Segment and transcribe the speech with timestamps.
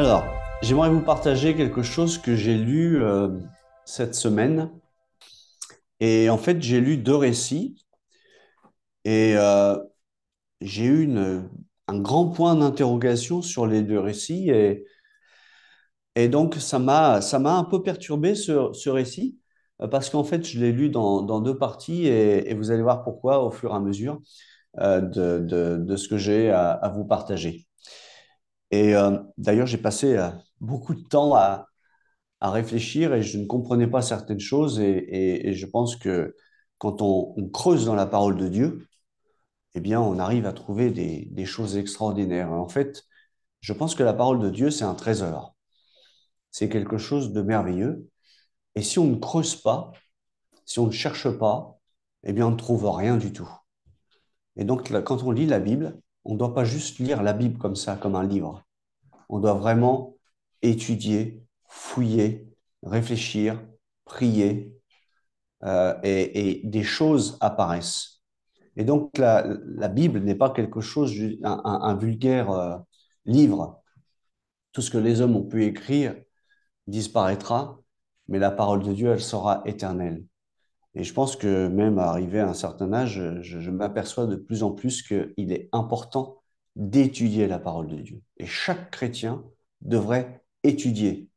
[0.00, 0.24] Alors,
[0.62, 3.28] j'aimerais vous partager quelque chose que j'ai lu euh,
[3.84, 4.70] cette semaine.
[6.00, 7.76] Et en fait, j'ai lu deux récits.
[9.04, 9.76] Et euh,
[10.62, 11.18] j'ai eu
[11.86, 14.48] un grand point d'interrogation sur les deux récits.
[16.16, 19.38] Et, donc, ça m'a, un peu perturbé ce, récit.
[19.90, 22.06] Parce qu'en fait, je l'ai lu dans, deux parties.
[22.06, 24.18] Et, vous allez voir pourquoi au fur et à mesure
[24.78, 27.66] euh, de, ce que j'ai à vous partager.
[28.70, 31.66] Et euh, d'ailleurs, j'ai passé euh, beaucoup de temps à,
[32.40, 34.80] à réfléchir et je ne comprenais pas certaines choses.
[34.80, 36.36] Et, et- je pense que
[36.78, 38.86] quand on, creuse dans la parole de Dieu,
[39.74, 42.52] eh bien, on arrive à trouver des, des choses extraordinaires.
[42.52, 43.04] En fait,
[43.60, 45.56] je pense que la parole de Dieu, c'est un trésor.
[46.52, 48.08] C'est quelque chose de merveilleux.
[48.76, 49.92] Et si on ne creuse pas,
[50.66, 51.78] si on ne cherche pas,
[52.24, 53.50] eh bien, on ne trouve rien du tout.
[54.56, 57.58] Et donc, quand on lit la Bible, on ne doit pas juste lire la Bible
[57.58, 58.64] comme ça, comme un livre.
[59.28, 60.16] On doit vraiment
[60.62, 62.48] étudier, fouiller,
[62.82, 63.60] réfléchir,
[64.04, 64.74] prier,
[65.64, 68.22] euh, et, des choses apparaissent.
[68.76, 72.78] Et donc la, Bible n'est pas quelque chose, un vulgaire euh,
[73.26, 73.82] livre.
[74.72, 76.14] Tout ce que les hommes ont pu écrire
[76.86, 77.80] disparaîtra,
[78.28, 80.24] mais la parole de Dieu, elle sera éternelle.
[80.94, 84.72] Et je pense que même arrivé à un certain âge, je, m'aperçois de plus en
[84.72, 86.42] plus qu'il est important
[86.76, 88.22] d'étudier la parole de Dieu.
[88.38, 89.44] Et chaque chrétien
[89.80, 91.28] devrait étudier.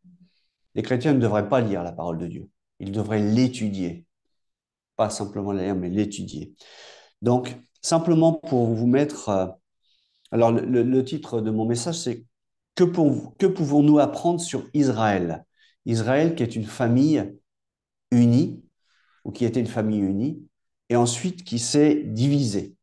[0.75, 2.49] Les chrétiens ne devraient pas lire la parole de Dieu.
[2.79, 4.05] Ils devraient l'étudier.
[4.95, 6.55] Pas simplement la lire, mais l'étudier.
[7.21, 9.29] Donc, simplement pour vous mettre...
[9.29, 9.47] euh,
[10.31, 12.25] alors, le, titre de mon message, c'est
[12.75, 15.45] que pouvons-nous apprendre sur Israël?
[15.85, 17.37] Israël qui est une famille
[18.09, 18.62] unie,
[19.23, 20.45] ou qui était une famille unie,
[20.89, 22.75] et ensuite qui s'est divisée.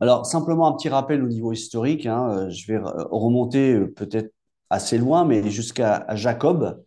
[0.00, 3.92] Alors, simplement un petit rappel au niveau historique, hein, euh, je vais re- remonter euh,
[3.92, 4.32] peut-être
[4.70, 6.82] assez loin, mais jusqu'à Jacob.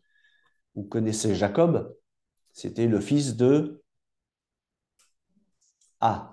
[0.75, 1.95] Vous connaissez Jacob,
[2.53, 3.81] c'était le fils de
[6.01, 6.31] Ah,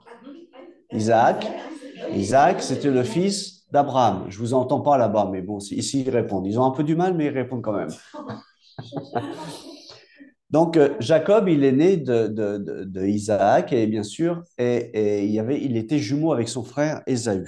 [0.93, 1.47] Isaac.
[2.15, 4.27] Isaac, c'était le fils d'Abraham.
[4.29, 6.47] Je vous entends pas là-bas, mais bon, ici ils répondent.
[6.47, 7.91] Ils ont un peu du mal, mais ils répondent quand même.
[10.57, 16.49] Donc, euh, Jacob, il est né de, Isaac, et bien sûr, il, était jumeau avec
[16.49, 17.45] son frère Ésaü.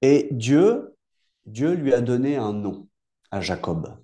[0.00, 0.96] Et Dieu,
[1.44, 2.88] lui a donné un nom
[3.30, 3.94] à Jacob.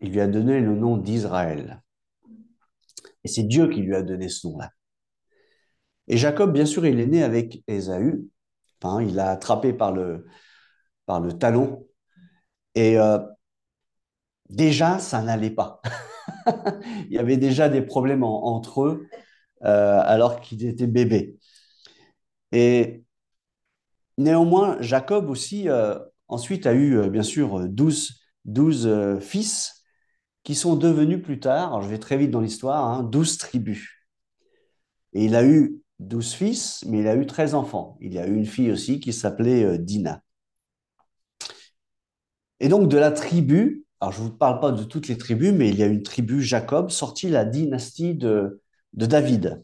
[0.00, 1.80] Il lui a donné le nom d'Israël.
[3.22, 4.72] Et c'est Dieu qui lui a donné ce nom-là.
[6.08, 8.28] Et Jacob, bien sûr, il est né avec Ésaü.
[8.82, 10.26] Il l'a attrapé par le,
[11.06, 11.86] par le talon.
[12.74, 13.18] Et euh,
[14.50, 15.80] déjà, ça n'allait pas.
[17.08, 19.06] Il y avait déjà des problèmes en- entre eux
[19.64, 21.38] euh, alors qu'ils étaient bébés.
[22.52, 23.04] Et
[24.18, 29.84] néanmoins, Jacob aussi, euh, ensuite, a eu, euh, bien sûr, 12, 12 euh, fils
[30.44, 33.90] qui sont devenus plus tard, je vais très vite dans l'histoire, hein, 12 tribus.
[35.14, 37.96] Et il a eu 12 fils, mais il a eu 13 enfants.
[38.02, 40.22] Il y a eu une fille aussi qui s'appelait Dina.
[42.60, 45.68] Et donc de la tribu, je ne vous parle pas de toutes les tribus, mais
[45.68, 48.60] il y a une tribu Jacob, sortie la dynastie de,
[48.92, 49.62] de David,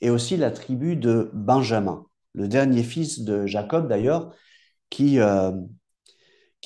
[0.00, 4.34] et aussi la tribu de Benjamin, le dernier fils de Jacob d'ailleurs,
[4.90, 5.52] qui, euh,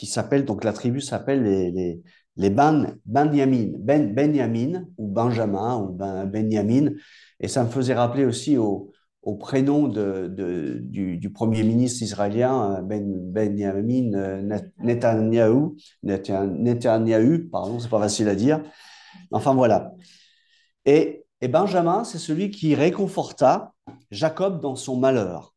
[0.03, 2.03] s'appelle, donc la tribu s'appelle les, les,
[2.37, 3.31] les ben, ben,
[4.99, 6.31] ou Benjamin, ou ben,
[7.41, 8.91] et ça me faisait rappeler aussi au,
[9.22, 15.77] au prénom de, de- du, du premier ministre israélien, euh, ben, Benjamin euh, Net- Netanyahu,
[16.03, 18.60] Netan- Netanyahu, pardon, c'est pas facile à dire.
[19.31, 19.93] Enfin voilà.
[20.84, 23.75] Et, et Benjamin, c'est celui qui réconforta
[24.10, 25.54] Jacob dans son malheur.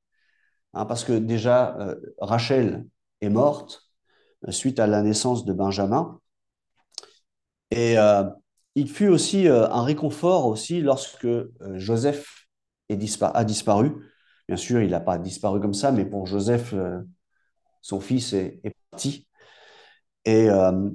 [0.74, 2.86] Hein, parce que déjà, euh, Rachel
[3.22, 3.84] est morte
[4.47, 6.20] euh, suite à la naissance de Benjamin.
[7.72, 8.24] Et euh,
[8.76, 11.28] il fut aussi un réconfort aussi lorsque
[11.76, 12.45] Joseph
[12.90, 13.91] a disparu.
[14.47, 17.02] Bien sûr, il n'a pas disparu comme ça, mais pour Joseph, euh,
[17.82, 18.61] son fils est,
[18.91, 19.28] parti.
[20.26, 20.90] Et euh,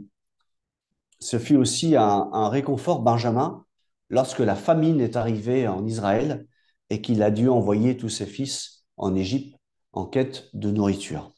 [1.20, 3.64] ce fut aussi un, réconfort, Benjamin,
[4.08, 6.46] lorsque la famine est arrivée en Israël
[6.90, 9.56] et qu'il a dû envoyer tous ses fils en Égypte
[9.92, 11.32] en quête de nourriture.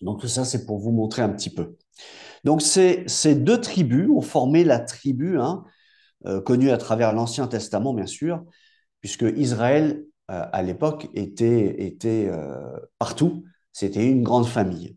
[0.00, 1.76] Donc tout ça, c'est pour vous montrer un petit peu.
[2.44, 5.64] Donc ces, ces deux tribus ont formé la tribu, hein,
[6.26, 8.44] euh, connue à travers l'Ancien Testament, bien sûr,
[9.02, 13.44] puisque Israël, euh, à l'époque, était, était euh, partout.
[13.72, 14.96] C'était une grande famille.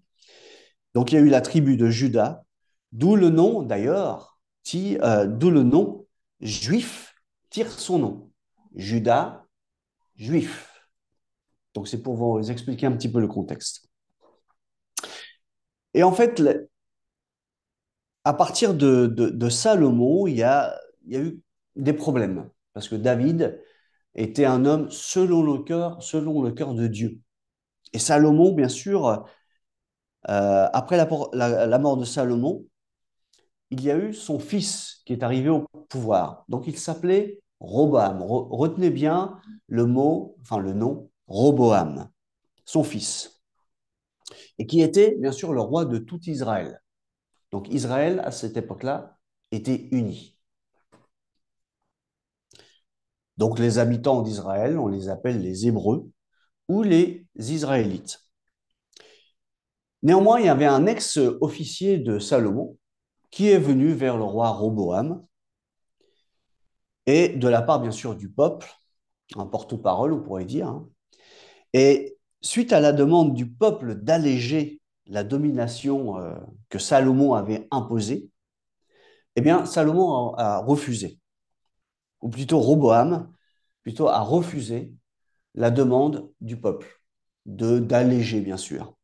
[0.93, 2.45] Donc il y a eu la tribu de Juda,
[2.93, 4.39] d'où le nom, d'ailleurs,
[4.73, 6.05] euh, d'où le nom
[6.39, 7.15] juif
[7.49, 8.31] tire son nom.
[8.75, 9.45] Juda,
[10.15, 10.87] juif.
[11.73, 13.89] Donc c'est pour vous expliquer un petit peu le contexte.
[15.93, 16.41] Et en fait,
[18.23, 21.41] à partir de, Salomon, il y a, il y a eu
[21.75, 23.61] des problèmes, parce que David
[24.15, 27.19] était un homme selon le cœur, selon le cœur de Dieu.
[27.93, 29.25] Et Salomon, bien sûr,
[30.29, 32.65] euh, après la, mort de Salomon,
[33.69, 36.45] il y a eu son fils qui est arrivé au pouvoir.
[36.49, 38.21] Donc il s'appelait Roboam.
[38.23, 42.09] retenez bien le mot, enfin le nom, Roboam,
[42.65, 43.41] son fils.
[44.57, 46.81] Et qui était bien sûr le roi de tout Israël.
[47.51, 49.17] Donc Israël, à cette époque-là,
[49.51, 50.34] était uni.
[53.37, 56.09] Donc les habitants d'Israël, on les appelle les Hébreux
[56.67, 58.21] ou les Israélites.
[60.03, 62.77] Néanmoins, il y avait un ex-officier de Salomon
[63.31, 65.25] qui est venu vers le roi Roboam
[67.05, 68.71] et de la part bien sûr du peuple,
[69.35, 70.67] un porte-parole on pourrait dire.
[70.67, 70.87] Hein.
[71.73, 76.35] Et suite à la demande du peuple d'alléger la domination euh,
[76.69, 78.29] que Salomon avait imposée,
[79.35, 81.19] eh bien Salomon a refusé
[82.25, 83.31] ou plutôt Roboam,
[83.83, 84.91] plutôt a refusé
[85.53, 86.87] la demande du peuple
[87.45, 88.97] de d'alléger, bien sûr.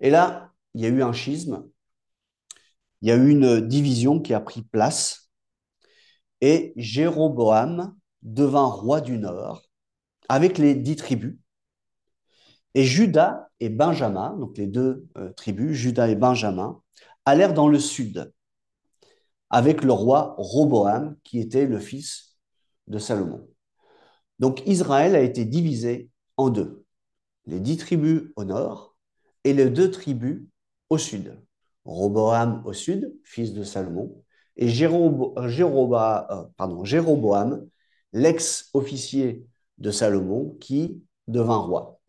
[0.00, 1.70] Et là, il y a eu un schisme,
[3.02, 5.30] il y a eu une division qui a pris place,
[6.40, 9.62] et Jéroboam devint roi du Nord
[10.28, 11.38] avec les dix tribus,
[12.74, 16.82] et Judas et Benjamin, donc les deux euh, tribus, Judas et Benjamin,
[17.24, 18.32] allèrent dans le sud
[19.50, 22.36] avec le roi Roboam, qui était le fils
[22.86, 23.48] de Salomon.
[24.38, 26.84] Donc Israël a été divisé en deux,
[27.46, 28.96] les dix tribus au nord
[29.44, 30.42] et les deux tribus
[30.90, 31.36] au sud.
[31.84, 34.22] Roboam au sud, fils de Salomon,
[34.56, 35.48] et euh,
[36.84, 37.68] Jéroboam,
[38.12, 39.46] l'ex-officier
[39.78, 42.00] de Salomon, qui devint roi.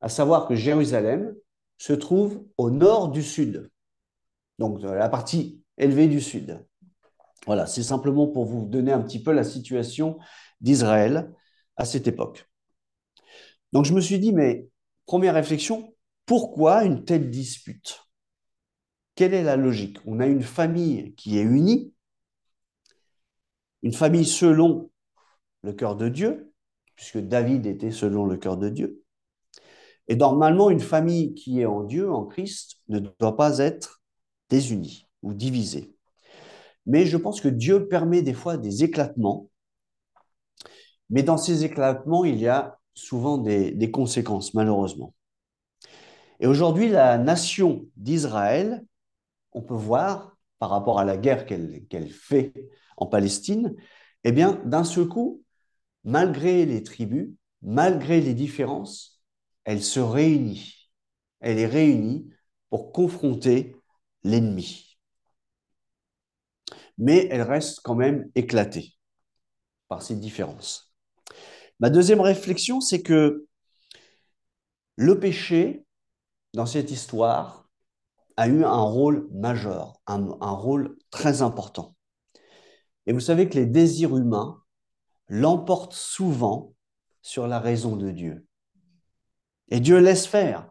[0.00, 1.34] À savoir que Jérusalem
[1.78, 3.70] se trouve au nord du sud,
[4.58, 6.64] donc la partie élevée du sud.
[7.46, 10.18] Voilà, c'est simplement pour vous donner un petit peu la situation
[10.60, 11.32] d'Israël
[11.76, 12.48] à cette époque.
[13.72, 14.68] Donc je me suis dit, mais
[15.06, 15.94] première réflexion,
[16.26, 18.00] pourquoi une telle dispute?
[19.14, 19.98] Quelle est la logique?
[20.06, 21.92] On a une famille qui est unie,
[23.82, 24.90] une famille selon
[25.62, 26.52] le cœur de Dieu,
[26.94, 29.02] puisque David était selon le cœur de Dieu.
[30.08, 34.02] Et normalement, une famille qui est en Dieu, en Christ, ne doit pas être
[34.50, 35.94] désunie ou divisée.
[36.86, 39.50] Mais je pense que Dieu permet des fois des éclatements.
[41.10, 45.14] Mais dans ces éclatements, il y a souvent des, conséquences, malheureusement.
[46.40, 48.84] Et aujourd'hui, la nation d'Israël,
[49.52, 52.52] on peut voir, par rapport à la guerre qu'elle fait
[52.96, 53.74] en Palestine,
[54.24, 55.42] eh bien, d'un seul coup,
[56.04, 57.30] malgré les tribus,
[57.62, 59.22] malgré les différences,
[59.64, 60.90] elle se réunit.
[61.40, 62.30] Elle est réunie
[62.70, 63.76] pour confronter
[64.22, 64.93] l'ennemi
[66.98, 68.94] mais elle reste quand même éclatée
[69.88, 70.94] par ces différences.
[71.80, 73.46] Ma deuxième réflexion, c'est que
[74.96, 75.84] le péché,
[76.52, 77.68] dans cette histoire,
[78.36, 80.18] a eu un rôle majeur, un,
[80.52, 81.94] rôle très important.
[83.06, 84.62] Et vous savez que les désirs humains
[85.28, 86.74] l'emportent souvent
[87.22, 88.46] sur la raison de Dieu.
[89.68, 90.70] Et Dieu laisse faire.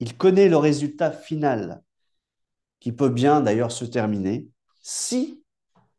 [0.00, 1.82] Il connaît le résultat final,
[2.80, 4.48] qui peut bien d'ailleurs se terminer,
[4.88, 5.42] si,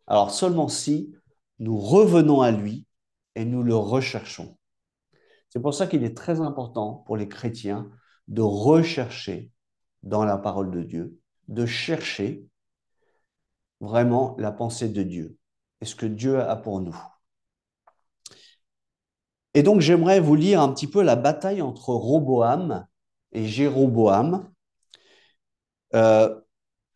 [0.07, 1.13] alors seulement si,
[1.59, 2.87] nous revenons à lui
[3.35, 4.57] et nous le recherchons.
[5.49, 7.91] C'est pour ça qu'il est très important pour les chrétiens
[8.29, 9.51] de rechercher
[10.03, 12.45] dans la parole de Dieu, de chercher
[13.81, 15.37] vraiment la pensée de Dieu
[15.81, 16.97] et ce que Dieu a pour nous.
[19.53, 22.87] Et donc j'aimerais vous lire un petit peu la bataille entre Roboam
[23.33, 24.49] et Jéroboam.
[25.93, 26.39] Euh,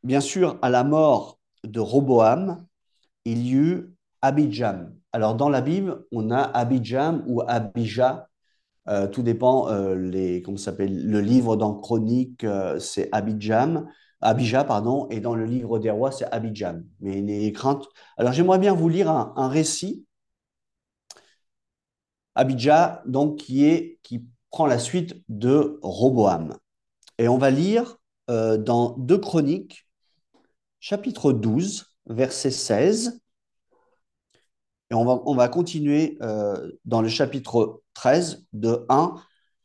[0.03, 2.65] bien sûr, à la mort de Roboam,
[3.25, 4.95] il y eut Abijam.
[5.13, 8.27] Alors dans la Bible, on a Abijam ou Abijah.
[8.87, 13.87] Euh, tout dépend, euh, les, comment s'appelle, le livre dans Chronique, euh, c'est Abijam,
[14.21, 16.85] Abijah, pardon, et dans le livre des rois, c'est Abijam.
[16.99, 17.85] Mais les craintes.
[18.17, 20.05] Alors j'aimerais bien vous lire un, récit.
[22.35, 26.57] Abijah, donc, qui, est, qui prend la suite de Roboam.
[27.17, 29.85] Et on va lire dans deux chroniques,
[30.81, 33.21] chapitre 12, verset 16.
[34.89, 39.15] Et on va, on va continuer euh, dans le chapitre 13, de 1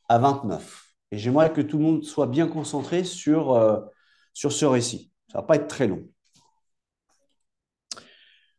[0.09, 0.95] à 29.
[1.11, 3.81] Et j'aimerais que tout le monde soit bien concentré sur, euh,
[4.35, 5.11] sur ce récit.
[5.33, 6.07] Ça ne va pas être très long.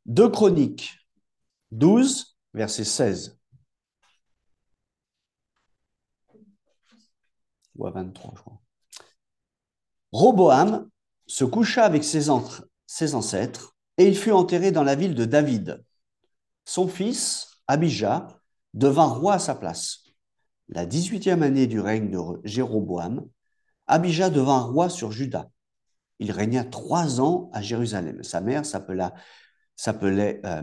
[0.05, 0.97] Deux Chroniques
[1.71, 3.39] 12, verset 16.
[7.75, 8.61] Ou à 23, je crois.
[10.11, 10.89] Roboam
[11.27, 15.83] se coucha avec ses, ancêtres et il fut enterré dans la ville de David.
[16.65, 18.27] Son fils, Abijah,
[18.73, 20.05] devint roi à sa place.
[20.69, 23.27] La 18e année du règne de Jéroboam,
[23.87, 25.49] Abijah devint roi sur Juda.
[26.19, 28.23] Il régna trois ans à Jérusalem.
[28.23, 30.61] Sa mère s'appelait euh,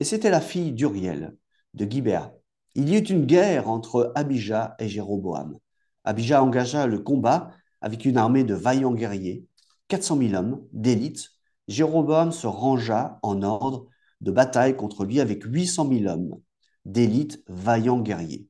[0.00, 1.36] et c'était la fille d'Uriel
[1.74, 2.32] de Gibéa.
[2.74, 5.56] Il y eut une guerre entre Abijah et Jéroboam.
[6.04, 9.46] Abijah engagea le combat avec une armée de vaillants guerriers,
[9.88, 11.30] 400 000 hommes d'élite.
[11.68, 13.88] Jéroboam se rangea en ordre
[14.20, 16.40] de bataille contre lui avec 800 000 hommes
[16.84, 18.46] d'élite vaillants guerriers.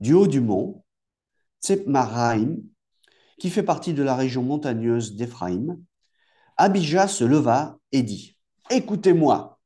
[0.00, 0.82] Du haut du mont,
[1.62, 2.56] Tsepmaraim,
[3.38, 5.82] qui fait partie de la région montagneuse d'Éphraïm,
[6.56, 8.36] Abijah se leva et dit
[8.70, 9.60] Écoutez-moi,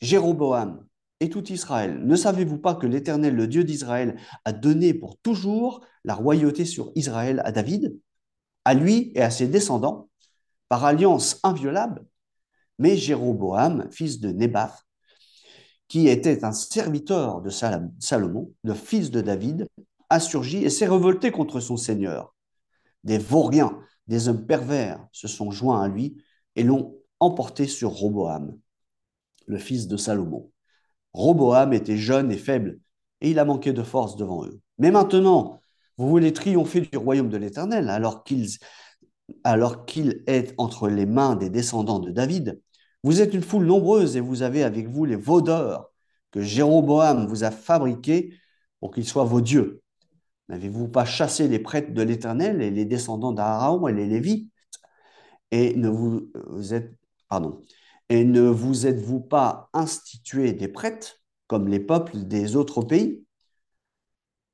[0.00, 0.86] Jéroboam
[1.20, 5.84] et tout Israël, ne savez-vous pas que l'Éternel, le Dieu d'Israël, a donné pour toujours
[6.04, 7.98] la royauté sur Israël à David,
[8.70, 10.08] à lui et à ses descendants,
[10.68, 12.06] par alliance inviolable
[12.78, 14.86] Mais Jéroboam, fils de Nebath,
[15.88, 19.66] qui était un serviteur de Salomon, le fils de David,
[20.08, 22.32] a surgi et s'est révolté contre son Seigneur.
[23.02, 26.22] Des vauriens, des hommes pervers se sont joints à lui
[26.54, 28.56] et l'ont emporté sur Roboam,
[29.48, 30.48] le fils de Salomon.
[31.12, 32.78] Roboam était jeune et faible,
[33.20, 34.60] et il a manqué de force devant eux.
[34.78, 35.60] Mais maintenant,
[35.96, 41.98] vous voulez triompher du royaume de l'Éternel, alors qu'il est entre les mains des descendants
[41.98, 42.60] de David.
[43.02, 45.90] Vous êtes une foule nombreuse et vous avez avec vous les vaudeurs
[46.30, 48.34] que Jéroboam vous a fabriqués
[48.78, 49.82] pour qu'ils soient vos dieux.
[50.48, 54.50] N'avez-vous pas chassé les prêtres de l'Éternel et les descendants d'Aaron et les Lévites?
[55.50, 56.30] Et ne vous
[56.72, 56.94] êtes
[57.28, 57.62] pardon
[58.08, 63.24] et ne vous êtes-vous pas institué des prêtres comme les peuples des autres pays?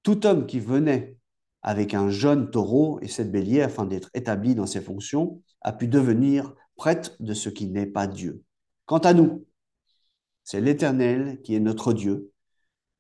[0.03, 1.16] Tout homme qui venait
[1.67, 5.89] avec un jeune taureau et cette bélier afin d'être établi dans ses fonctions a pu
[5.89, 8.43] devenir prêtre de ce qui n'est pas Dieu.
[8.87, 9.45] Quant à nous,
[10.45, 12.33] c'est l'Éternel qui est notre Dieu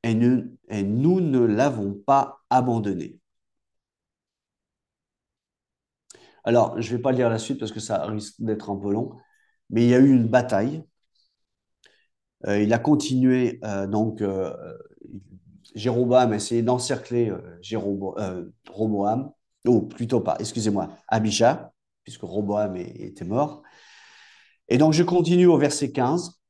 [0.02, 3.18] et nous, et nous ne l'avons pas abandonné.
[6.44, 8.90] Alors, je ne vais pas lire la suite parce que ça risque d'être un peu
[8.92, 9.16] long
[9.70, 10.84] mais il y a eu une bataille.
[12.46, 14.52] Euh, il a continué, euh, donc, euh,
[15.76, 17.32] Jéroboam a essayé d'encercler
[18.68, 19.30] Roboam,
[19.66, 21.70] ou plutôt pas, excusez-moi, Abijah,
[22.02, 23.62] puisque Roboam était mort.
[24.68, 26.40] Et donc, je continue au verset 15.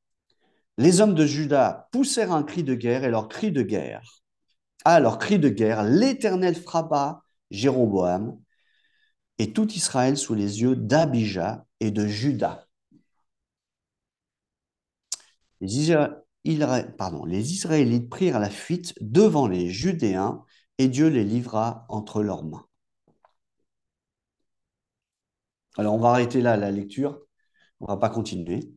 [0.77, 4.23] Les hommes de Juda poussèrent un cri de guerre et leur cri de guerre.
[4.85, 8.39] À leur cri de guerre, l'Éternel frappa Jéroboam
[9.39, 12.67] et tout Israël sous les yeux d'Abijah et de Juda.
[16.47, 20.43] Israélites prirent la fuite devant les Judéens
[20.77, 22.65] et Dieu les livra entre leurs mains.
[25.77, 27.21] Alors on va arrêter là la lecture,
[27.79, 28.71] on ne va pas continuer.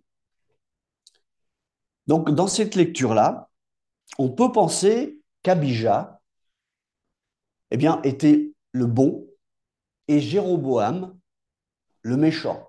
[2.07, 3.49] Donc dans cette lecture-là,
[4.19, 6.21] on peut penser qu'Abijah
[7.71, 9.27] eh était le bon
[10.09, 11.17] et Jéroboam
[12.03, 12.69] le méchant.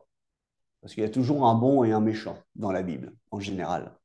[0.82, 3.98] Parce qu'il y a toujours un bon et un méchant dans la Bible, en général.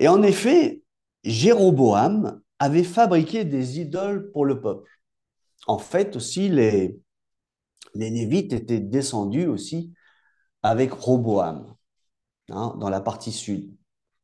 [0.00, 0.82] Et en effet,
[1.24, 4.90] Jéroboam avait fabriqué des idoles pour le peuple.
[5.66, 6.98] En fait, aussi, les,
[7.94, 9.92] les Lévites étaient descendus aussi
[10.62, 11.76] avec Roboam,
[12.48, 13.76] hein, dans la partie sud.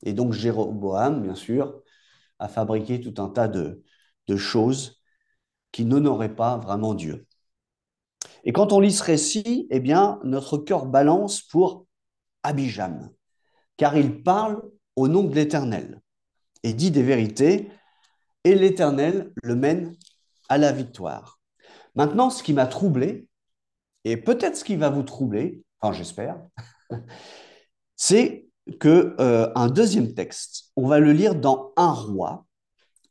[0.03, 1.83] Et donc Jéroboam, bien sûr,
[2.39, 3.85] a fabriqué tout un tas de,
[4.29, 5.03] de choses
[5.73, 7.27] qui n'honoraient pas vraiment Dieu.
[8.45, 11.87] Et quand on lit ce récit, eh bien, notre cœur balance pour
[12.43, 13.11] Abijam,
[13.77, 14.63] car il parle
[14.97, 16.01] au nom de l'Éternel
[16.63, 17.71] et dit des vérités,
[18.45, 19.95] et l'Éternel le mène
[20.49, 21.41] à la victoire.
[21.95, 23.29] Maintenant, ce qui m'a troublé,
[24.05, 26.41] et peut-être ce qui va vous troubler, enfin j'espère,
[27.97, 28.49] c'est
[28.81, 32.47] que euh, un deuxième texte, on va le lire dans Un roi,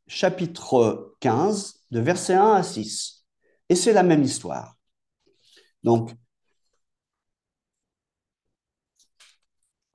[0.08, 3.26] chapitre 15, de verset 1 à 6.
[3.70, 4.76] Et c'est la même histoire.
[5.84, 6.12] Donc,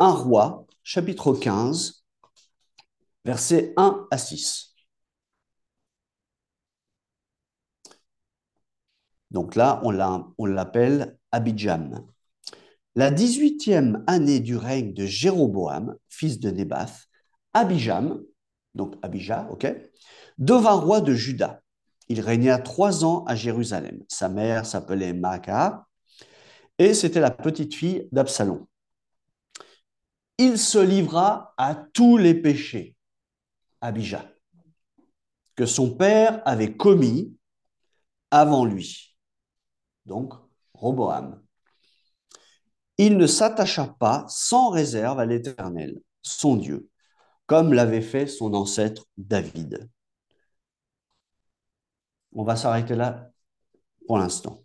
[0.00, 2.04] Un roi, chapitre 15,
[3.24, 4.74] versets 1 à 6.
[9.30, 12.04] Donc là, on l'appelle Abidjam.
[12.96, 17.06] La 18e année du règne de Jéroboam, fils de Nebath,
[17.54, 18.20] Abijam,
[18.74, 19.72] donc Abijah, ok,
[20.38, 21.62] devint roi de Juda.
[22.08, 24.02] Il régna trois ans à Jérusalem.
[24.08, 25.86] Sa mère s'appelait Maaka
[26.78, 28.66] et c'était la petite fille d'Absalom
[30.40, 32.96] il se livra à tous les péchés,
[33.82, 34.26] Abijah,
[35.54, 37.36] que son père avait commis
[38.30, 39.14] avant lui.
[40.06, 40.32] donc
[40.72, 41.42] Roboam.
[42.96, 46.88] Il ne s'attacha pas sans réserve à l'Éternel, son Dieu,
[47.44, 49.90] comme l'avait fait son ancêtre David.
[52.32, 53.30] On va s'arrêter là
[54.06, 54.64] pour l'instant.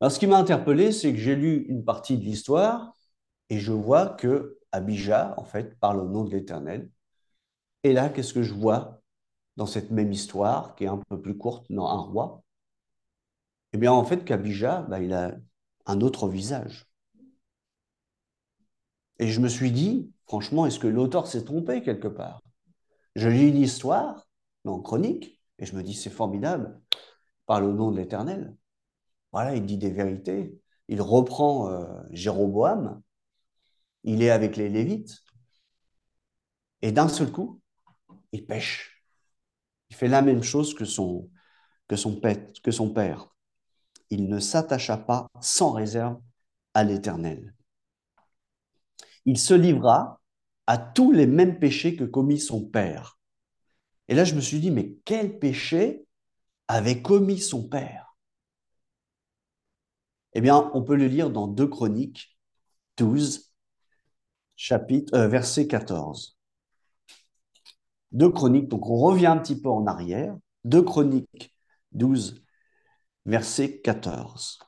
[0.00, 2.96] Alors, ce qui m'a interpellé, c'est que j'ai lu une partie de l'histoire
[3.50, 6.90] et je vois que Abijah, en fait, parle au nom de l'Éternel.
[7.84, 9.00] Et là, qu'est-ce que je vois
[9.56, 12.42] dans cette même histoire, qui est un peu plus courte, dans un roi?
[13.72, 15.36] Eh bien, en fait, qu'Abijah, bah, il a
[15.86, 16.86] un autre visage.
[19.18, 22.42] Et je me suis dit, franchement, est-ce que l'auteur s'est trompé quelque part?
[23.16, 24.26] Je lis l'histoire
[24.64, 26.80] dans Chronique, et je me dis, c'est formidable,
[27.46, 28.54] parle au nom de l'Éternel.
[29.36, 30.58] Voilà, il dit des vérités.
[30.88, 33.02] Il reprend euh, Jéroboam,
[34.02, 35.22] il est avec les Lévites,
[36.80, 37.60] et d'un seul coup,
[38.32, 39.04] il pêche.
[39.90, 41.28] Il fait la même chose que son,
[41.86, 42.18] que son,
[42.62, 43.28] que son père.
[44.08, 46.18] Il ne s'attacha pas sans réserve
[46.72, 47.54] à l'Éternel.
[49.26, 50.22] Il se livra
[50.66, 53.18] à tous les mêmes péchés que commis son père.
[54.08, 56.06] Et là, je me suis dit, mais quel péché
[56.68, 58.05] avait commis son père?
[60.36, 62.36] Eh bien, on peut le lire dans 2 Chroniques
[62.98, 63.54] 12,
[64.54, 66.36] chapitre, euh, verset 14.
[68.12, 70.36] Deux Chroniques, donc on revient un petit peu en arrière.
[70.64, 71.54] Deux Chroniques
[71.92, 72.44] 12,
[73.24, 74.58] verset 14.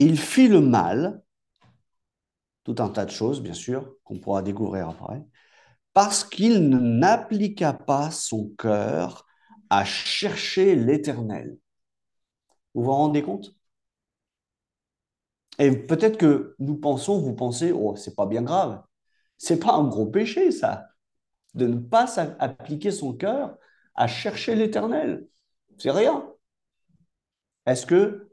[0.00, 1.22] Il fit le mal,
[2.64, 5.22] tout un tas de choses, bien sûr, qu'on pourra découvrir après,
[5.92, 9.26] parce qu'il n'appliqua pas son cœur
[9.72, 11.56] à chercher l'Éternel.
[12.74, 13.54] Vous vous rendez compte?
[15.58, 18.82] Et peut-être que nous pensons, vous pensez, oh, c'est pas bien grave.
[19.38, 20.88] C'est pas un gros péché, ça,
[21.54, 22.06] de ne pas
[22.38, 23.56] appliquer son cœur
[23.94, 25.26] à chercher l'éternel.
[25.78, 26.30] C'est rien.
[27.64, 28.30] Est-ce que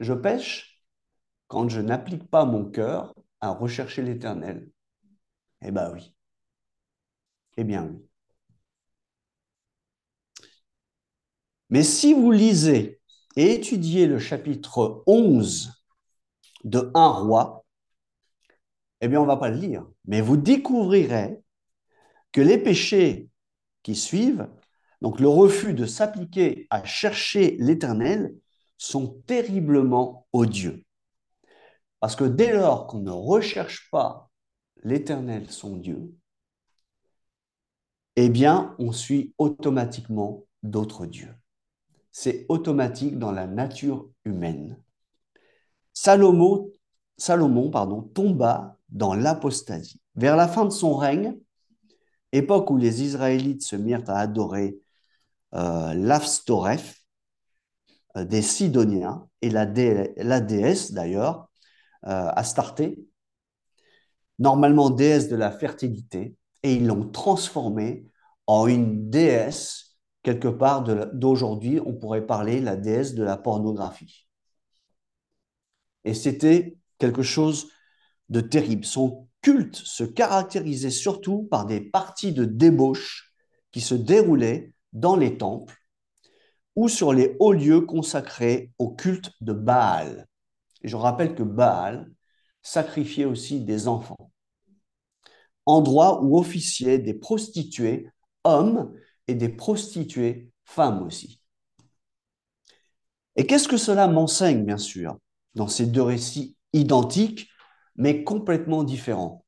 [0.00, 0.82] je pêche
[1.48, 4.70] quand je n'applique pas mon cœur à rechercher l'éternel?
[5.60, 6.14] Eh bien oui.
[7.58, 8.07] Eh bien oui.
[11.70, 13.00] Mais si vous lisez
[13.36, 15.72] et étudiez le chapitre 11
[16.64, 17.64] de un roi,
[19.00, 19.86] eh bien, on ne va pas le lire.
[20.06, 21.40] Mais vous découvrirez
[22.32, 23.28] que les péchés
[23.82, 24.48] qui suivent,
[25.00, 28.34] donc le refus de s'appliquer à chercher l'Éternel,
[28.76, 30.84] sont terriblement odieux.
[32.00, 34.30] Parce que dès lors qu'on ne recherche pas
[34.82, 36.14] l'Éternel, son Dieu,
[38.16, 41.34] eh bien, on suit automatiquement d'autres dieux.
[42.20, 44.82] C'est automatique dans la nature humaine.
[45.92, 46.72] Salomon,
[47.70, 50.00] pardon, tomba dans l'apostasie.
[50.16, 51.38] Vers la fin de son règne,
[52.32, 54.80] époque où les Israélites se mirent à adorer
[55.54, 57.04] euh, l'Afstoref
[58.16, 61.48] euh, des Sidoniens et la, déesse d'ailleurs,
[62.04, 62.98] euh, Astarté,
[64.40, 68.10] normalement déesse de la fertilité, et ils l'ont transformée
[68.48, 69.87] en une déesse,
[70.28, 74.28] quelque part d'aujourd'hui, on pourrait parler la déesse de la pornographie.
[76.04, 77.70] Et c'était quelque chose
[78.28, 78.84] de terrible.
[78.84, 83.32] Son culte se caractérisait surtout par des parties de débauche
[83.70, 85.78] qui se déroulaient dans les temples
[86.76, 90.26] ou sur les hauts lieux consacrés au culte de Baal.
[90.82, 92.06] Et je rappelle que Baal
[92.60, 94.30] sacrifiait aussi des enfants.
[95.64, 98.10] Endroit où officiaient des prostituées
[98.44, 98.92] hommes
[99.28, 101.40] et des prostituées femmes aussi.
[103.36, 105.18] Et qu'est-ce que cela m'enseigne, bien sûr
[105.54, 107.48] dans ces deux récits identiques,
[107.96, 109.44] mais complètement différents?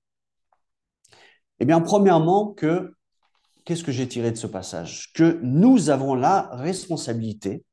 [1.60, 2.94] Eh bien, premièrement, que
[3.64, 5.12] qu'est-ce que j'ai tiré de ce passage?
[5.12, 7.64] Que nous avons la responsabilité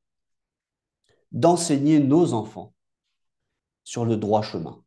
[1.32, 2.74] d'enseigner nos enfants
[3.82, 4.84] sur le droit chemin.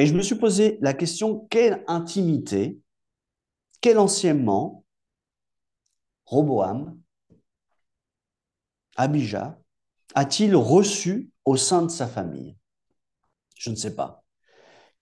[0.00, 2.80] Et je me suis posé la question, quelle intimité,
[3.82, 4.86] quel enseignement
[6.24, 6.98] Roboam
[8.96, 9.58] Abijah
[10.14, 12.56] a-t-il reçu au sein de sa famille?
[13.58, 14.24] Je ne sais pas.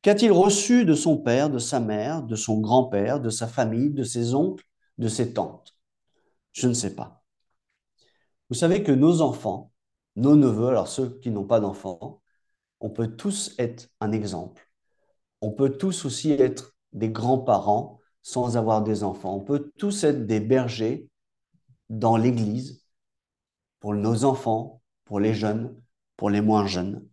[0.03, 4.03] Qu'a-t-il reçu de son père, de sa mère, de son grand-père, de sa famille, de
[4.03, 4.67] ses oncles,
[4.99, 5.79] de ses tantes?
[6.53, 7.23] Je ne sais pas.
[8.49, 9.71] Vous savez que nos enfants,
[10.17, 12.21] nos neveux, alors ceux qui n'ont pas d'enfants,
[12.81, 14.68] on peut tous être un exemple.
[15.40, 19.37] On peut tous aussi être des grands-parents sans avoir des enfants.
[19.37, 21.09] On peut tous être des bergers
[21.88, 22.85] dans l'Église
[23.81, 25.81] pour nos enfants, pour les jeunes,
[26.16, 27.09] pour les moins jeunes.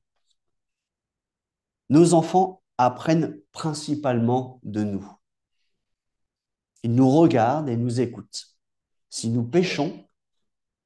[1.90, 5.08] nos enfants apprennent principalement de nous.
[6.84, 8.58] Ils nous regardent et nous écoutent.
[9.10, 10.06] Si nous péchons,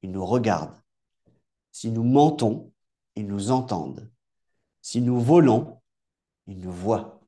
[0.02, 0.80] ils nous regardent.
[1.72, 2.72] Si nous mentons,
[3.16, 4.10] ils nous entendent.
[4.82, 5.80] Si nous volons,
[6.46, 7.19] ils nous voient.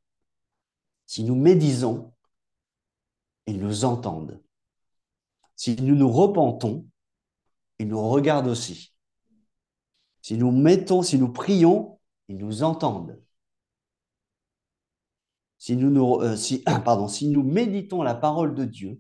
[1.12, 2.11] Si nous médisons,
[3.46, 4.42] ils nous entendent.
[5.57, 6.88] Si nous nous repentons,
[7.79, 8.94] ils nous regardent aussi.
[10.22, 13.22] Si nous mettons, si nous prions, ils nous entendent.
[15.59, 18.98] Si nous, euh, si nous méditons la parole de Dieu,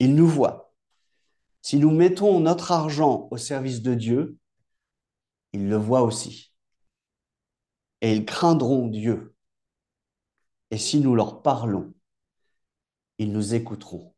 [0.00, 0.74] ils nous voient.
[1.62, 4.38] Si nous mettons notre argent au service de Dieu,
[5.52, 6.52] ils le voient aussi.
[8.00, 9.36] Et ils craindront Dieu.
[10.70, 11.94] Et si nous leur parlons,
[13.18, 14.14] ils nous écouteront.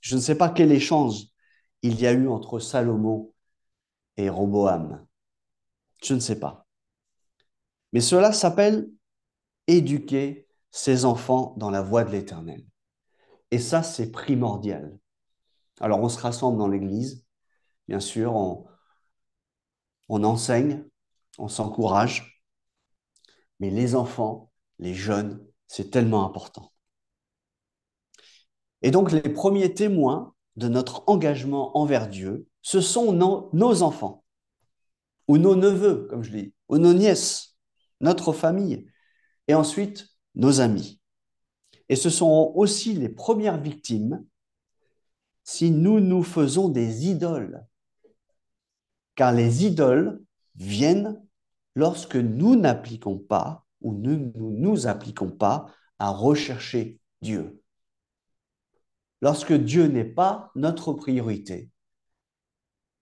[0.00, 1.24] Je ne sais pas quel échange
[1.82, 3.32] il y a eu entre Salomon
[4.16, 5.06] et Roboam.
[6.02, 6.66] Je ne sais pas.
[7.92, 8.88] Mais cela s'appelle
[9.66, 12.64] éduquer ses enfants dans la voie de l'Éternel.
[13.50, 14.98] Et ça, c'est primordial.
[15.80, 17.24] Alors, on se rassemble dans l'Église,
[17.88, 18.66] bien sûr, on,
[20.08, 20.84] on enseigne,
[21.38, 22.44] on s'encourage,
[23.60, 24.47] mais les enfants,
[24.78, 26.72] les jeunes, c'est tellement important.
[28.82, 34.24] Et donc, les premiers témoins de notre engagement envers Dieu, ce sont nos, enfants,
[35.26, 37.56] ou nos neveux, comme je dis, ou nos nièces,
[38.00, 38.86] notre famille,
[39.46, 41.00] et ensuite nos amis.
[41.88, 44.24] Et ce sont aussi les premières victimes
[45.42, 47.64] si nous nous faisons des idoles.
[49.14, 50.22] Car les idoles
[50.54, 51.24] viennent
[51.74, 55.66] lorsque nous n'appliquons pas ou nous ne nous appliquons pas
[55.98, 57.62] à rechercher Dieu
[59.20, 61.70] lorsque Dieu n'est pas notre priorité,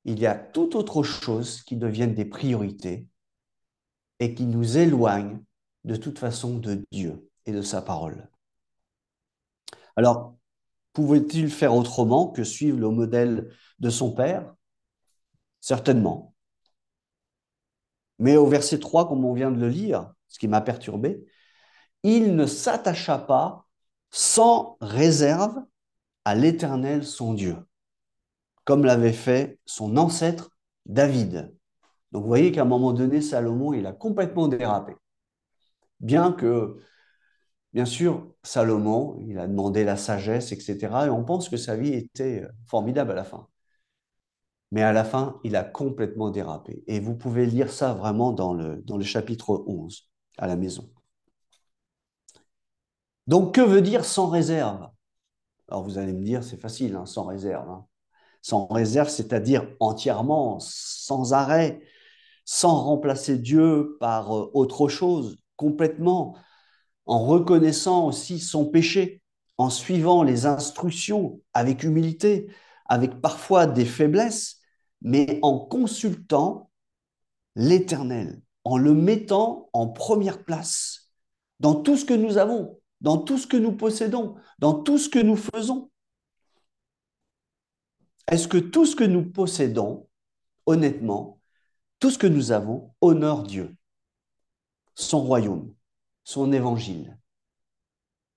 [0.04, 3.08] il y a tout autre chose qui deviennent des priorités
[4.20, 5.42] et qui nous éloignent
[5.84, 8.28] de toute façon de Dieu et de sa parole.
[9.96, 10.36] Alors,
[10.92, 14.54] pouvait-il faire autrement que suivre le modèle de son père?
[15.60, 16.34] Certainement.
[18.18, 21.24] Mais au verset 3, comme on vient de le lire, ce qui m'a perturbé,
[22.02, 23.66] il ne s'attacha pas
[24.10, 25.56] sans réserve
[26.24, 27.56] à l'Éternel son Dieu,
[28.64, 30.50] comme l'avait fait son ancêtre
[30.86, 31.54] David.
[32.12, 34.94] Donc vous voyez qu'à un moment donné, Salomon, il a complètement dérapé.
[36.00, 36.76] Bien que,
[37.72, 41.06] bien sûr, Salomon, il a demandé la sagesse, etc.
[41.06, 43.48] Et on pense que sa vie était formidable à la fin.
[44.70, 46.82] Mais à la fin, il a complètement dérapé.
[46.86, 50.08] Et vous pouvez lire ça vraiment dans le, dans le chapitre 11
[50.38, 50.88] à la maison.
[53.26, 54.88] Donc, que veut dire sans réserve?
[55.68, 57.68] Alors vous allez me dire, c'est facile, hein, sans réserve.
[57.68, 57.86] Hein.
[58.42, 61.80] Sans réserve, c'est-à-dire entièrement, sans arrêt,
[62.44, 66.36] sans remplacer Dieu par euh, autre chose, complètement,
[67.06, 69.22] en reconnaissant aussi son péché,
[69.58, 72.48] en suivant les instructions avec humilité,
[72.86, 74.60] avec parfois des faiblesses,
[75.02, 76.70] mais en consultant
[77.56, 81.12] l'Éternel, en le mettant en première place
[81.60, 85.08] dans tout ce que nous avons, dans tout ce que nous possédons, dans tout ce
[85.08, 85.88] que nous faisons.
[88.26, 90.08] Est-ce que tout ce que nous possédons,
[90.66, 91.40] honnêtement,
[92.00, 93.76] tout ce que nous avons, honore Dieu,
[94.96, 95.72] son royaume,
[96.24, 97.16] son évangile?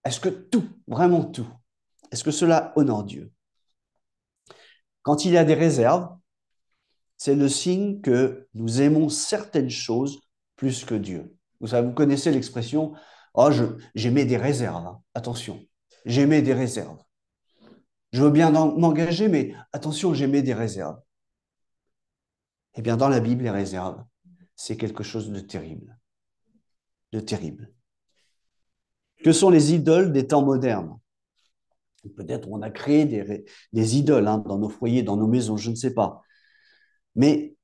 [0.06, 1.50] Est-ce que tout, vraiment tout,
[2.12, 3.32] est-ce que cela honore Dieu?
[5.02, 6.15] Quand il y a des réserves,
[7.20, 10.22] c'est le signe que nous aimons certaines choses
[10.56, 11.36] plus que Dieu.
[11.60, 12.94] Vous, savez, vous connaissez l'expression
[13.36, 13.50] Oh,
[13.94, 14.88] j'aimais des réserves.
[14.88, 15.02] Hein.
[15.14, 15.62] Attention,
[16.06, 16.98] j'aimais des réserves.
[18.14, 21.00] Je veux bien m'engager, mais attention, j'aimais des réserves.
[22.76, 24.04] Eh bien, dans la Bible, les réserves,
[24.56, 26.00] c'est quelque chose de terrible.
[27.12, 27.72] De terrible.
[29.24, 30.98] Que sont les idoles des temps modernes?
[32.16, 33.06] Peut-être on a créé
[33.74, 36.22] des, idoles hein, dans nos foyers, dans nos maisons, je ne sais pas.
[37.15, 37.56] Mais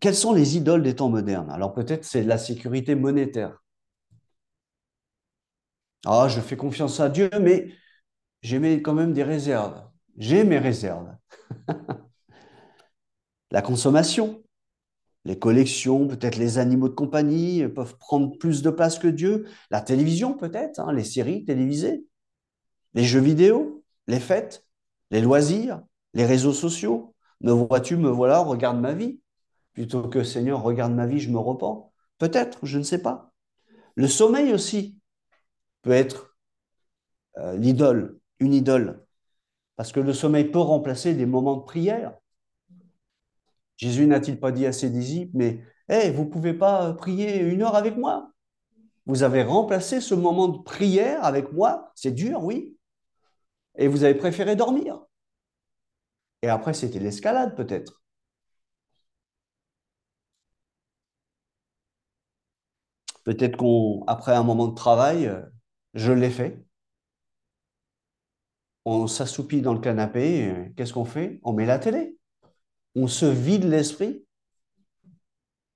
[0.00, 1.50] quelles sont les idoles des temps modernes?
[1.50, 3.62] Alors peut-être c'est la sécurité monétaire.
[6.06, 7.68] Ah, je fais confiance à Dieu, mais
[8.42, 9.82] j'ai quand même des réserves.
[10.18, 11.16] J'ai mes réserves.
[13.50, 14.42] La consommation,
[15.24, 19.46] les collections, peut-être les animaux de compagnie peuvent prendre plus de place que Dieu.
[19.70, 22.06] La télévision, peut-être, hein, les séries télévisées,
[22.94, 24.66] les jeux vidéo, les fêtes,
[25.10, 25.82] les loisirs,
[26.14, 27.13] les réseaux sociaux.
[27.44, 29.20] Me vois-tu, me voilà, regarde ma vie.
[29.74, 31.92] Plutôt que Seigneur, regarde ma vie, je me repens.
[32.16, 33.34] Peut-être, je ne sais pas.
[33.96, 34.98] Le sommeil aussi
[35.82, 36.38] peut être
[37.36, 39.04] euh, l'idole, une idole,
[39.76, 42.14] parce que le sommeil peut remplacer des moments de prière.
[43.76, 47.60] Jésus n'a-t-il pas dit à ses disciples, mais Hé, vous ne pouvez pas prier une
[47.60, 48.32] heure avec moi
[49.04, 52.74] Vous avez remplacé ce moment de prière avec moi C'est dur, oui.
[53.76, 55.04] Et vous avez préféré dormir.
[56.44, 58.02] Et après, c'était l'escalade peut-être.
[63.24, 65.34] Peut-être qu'après un moment de travail,
[65.94, 66.62] je l'ai fait.
[68.84, 70.70] On s'assoupit dans le canapé.
[70.76, 71.40] Qu'est-ce qu'on fait?
[71.44, 72.18] On met la télé.
[72.94, 74.26] On se vide l'esprit.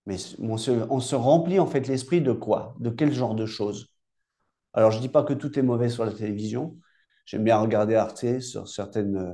[0.04, 2.74] Mais on se, remplit en fait l'esprit de quoi?
[2.78, 3.88] De quel genre de choses?
[4.74, 6.78] Alors, je ne dis pas que tout est mauvais sur la télévision.
[7.24, 9.32] J'aime bien regarder Arte sur certaines euh,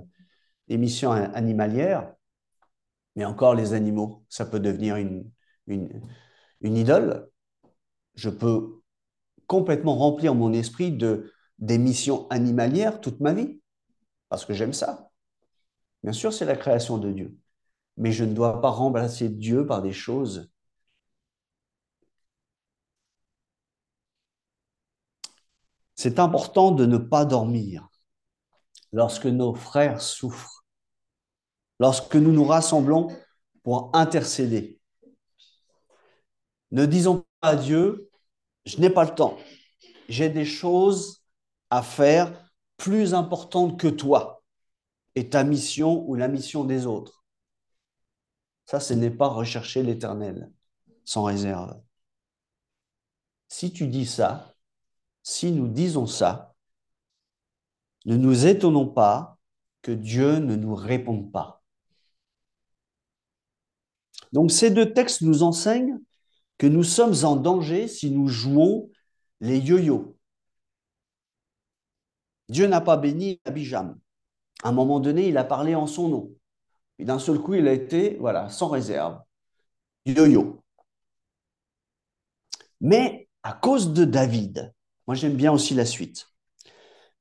[0.69, 2.15] émissions animalières.
[3.17, 5.31] Mais encore, les animaux, ça peut devenir une,
[5.67, 7.29] une, idole
[8.15, 8.81] je peux
[9.47, 13.61] complètement remplir mon esprit de d'émissions animalières toute ma vie,
[14.29, 15.11] parce que j'aime ça.
[16.03, 17.37] Bien sûr, c'est la création de Dieu,
[17.97, 20.51] mais je ne dois pas remplacer Dieu par des choses.
[25.97, 27.89] C'est important de ne pas dormir
[28.93, 30.54] lorsque nos frères souffrent,
[31.79, 33.09] lorsque nous nous rassemblons
[33.63, 34.81] pour intercéder.
[36.71, 38.11] Ne disons pas à Dieu,
[38.65, 39.37] je n'ai pas le temps.
[40.09, 41.23] J'ai des choses
[41.71, 44.43] à faire plus importantes que toi
[45.15, 47.25] et ta mission ou la mission des autres.
[48.67, 50.51] Ça, ce n'est pas rechercher l'éternel
[51.05, 51.81] sans réserve.
[53.49, 54.55] Si tu dis ça,
[55.23, 56.55] si nous disons ça,
[58.07, 59.39] ne nous étonnons pas
[59.83, 61.64] que Dieu ne nous réponde pas.
[64.33, 65.99] Donc ces deux textes nous enseignent
[66.59, 68.91] que nous sommes en danger si nous jouons
[69.41, 70.17] les yo-yo.
[72.49, 73.99] Dieu n'a pas béni Abijam.
[74.63, 76.33] À un moment donné, il a parlé en son nom.
[76.99, 79.21] Et d'un seul coup, il a été, voilà, sans réserve.
[80.07, 80.63] Yo-yo.
[82.81, 84.73] Mais à cause de David,
[85.07, 86.29] moi j'aime bien aussi la suite,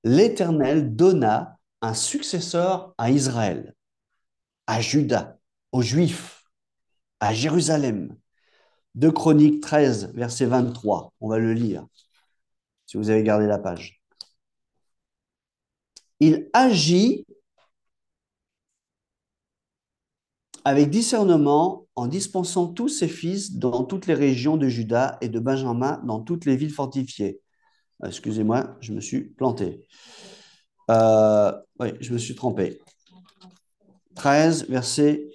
[0.03, 3.73] l'Éternel donna un successeur à Israël,
[4.67, 5.37] à Juda,
[5.71, 6.42] aux Juifs,
[7.31, 8.17] Jérusalem,
[8.95, 11.13] 2 Chroniques 13, verset 23.
[11.21, 11.85] On va le lire,
[12.85, 14.01] si vous avez gardé la page.
[16.19, 17.25] Il agit
[20.65, 25.39] avec discernement en dispensant tous ses fils dans toutes les régions de Juda et de
[25.39, 27.41] Benjamin, dans toutes les villes fortifiées.
[28.03, 29.87] Euh, excusez-moi, je me suis planté.
[30.89, 32.79] Euh, oui, je me suis trompé.
[34.15, 35.27] 13, verset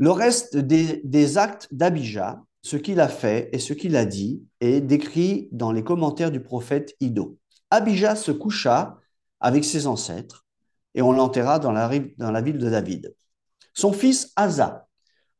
[0.00, 4.80] le reste des, actes d'Abijah, ce qu'il a fait et ce qu'il a dit, est
[4.80, 7.36] décrit dans les commentaires du prophète Ido.
[7.68, 8.98] Abijah se coucha
[9.40, 10.46] avec ses ancêtres
[10.94, 13.14] et on l'enterra dans la, dans la ville de David.
[13.74, 14.88] Son fils Asa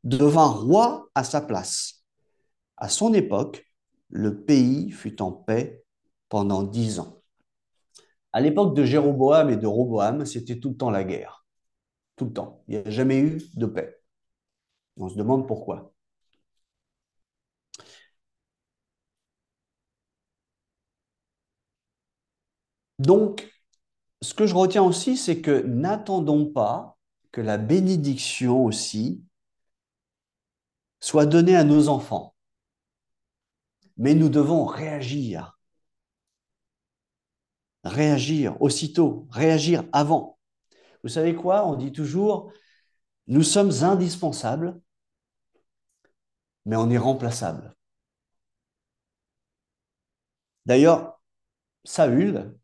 [0.05, 2.05] devint roi à sa place.
[2.77, 3.65] À son époque,
[4.11, 5.83] le pays fut en paix
[6.29, 7.23] pendant dix ans.
[8.35, 11.47] À l'époque de Jéroboam et de Roboam, c'était tout le temps la guerre.
[12.17, 12.63] Tout le temps.
[12.69, 14.00] Il n'y a jamais eu de paix.
[15.01, 15.93] On se demande pourquoi.
[22.99, 23.51] Donc,
[24.21, 26.99] ce que je retiens aussi, c'est que n'attendons pas
[27.33, 29.25] que la bénédiction aussi
[31.01, 32.35] soit donnée à nos enfants.
[33.97, 35.59] Mais nous devons réagir.
[37.85, 40.39] Réagir aussitôt, réagir avant.
[41.03, 41.67] Vous savez quoi?
[41.67, 42.53] On dit toujours,
[43.29, 44.79] nous sommes indispensables
[46.67, 47.75] mais on est remplaçable.
[50.67, 51.21] D'ailleurs,
[51.85, 52.59] Saül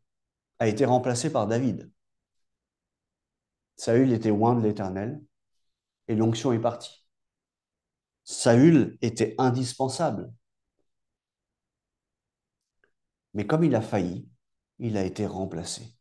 [0.59, 1.91] a été remplacé par David.
[3.75, 5.21] Saül était loin de l'Éternel
[6.07, 7.05] et l'onction est partie.
[8.23, 10.31] Saül était indispensable.
[13.33, 14.27] Mais comme il a failli,
[14.79, 15.95] il a été remplacé.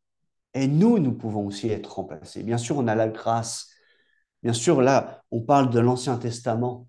[0.55, 2.43] Et nous, nous pouvons aussi être remplacés.
[2.43, 3.71] Bien sûr, on a la grâce.
[4.43, 6.89] Bien sûr, là, on parle de l'Ancien Testament.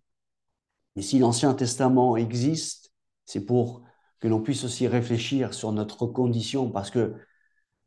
[0.97, 2.91] Mais si l'Ancien Testament existe,
[3.25, 3.83] c'est pour
[4.19, 7.15] que l'on puisse aussi réfléchir sur notre condition, parce que